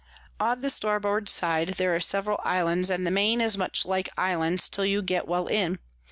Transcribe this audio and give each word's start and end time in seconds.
On 0.39 0.61
the 0.61 0.71
Starboard 0.71 1.29
side 1.29 1.75
there 1.77 1.93
are 1.93 1.99
several 1.99 2.39
Islands, 2.43 2.89
and 2.89 3.05
the 3.05 3.11
Main 3.11 3.39
is 3.39 3.55
much 3.55 3.85
like 3.85 4.09
Islands, 4.17 4.67
till 4.67 4.83
you 4.85 5.03
get 5.03 5.27
well 5.27 5.45
in. 5.45 5.77